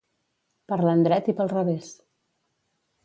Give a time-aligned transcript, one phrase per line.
[0.71, 1.93] Per l'endret i pel revés.